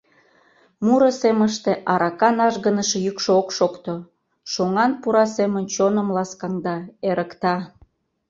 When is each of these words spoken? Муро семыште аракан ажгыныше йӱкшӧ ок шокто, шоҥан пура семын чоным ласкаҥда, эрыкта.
Муро 0.85 1.09
семыште 1.21 1.71
аракан 1.93 2.37
ажгыныше 2.47 2.97
йӱкшӧ 3.05 3.31
ок 3.39 3.47
шокто, 3.57 3.93
шоҥан 4.51 4.91
пура 5.01 5.25
семын 5.35 5.63
чоным 5.73 6.07
ласкаҥда, 6.15 6.77
эрыкта. 7.09 7.55